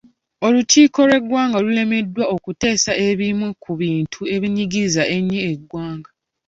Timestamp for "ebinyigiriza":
4.35-5.03